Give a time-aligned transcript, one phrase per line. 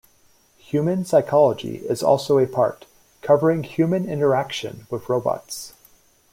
[0.57, 2.87] Human psychology is also a part,
[3.21, 5.73] covering human interaction with robots.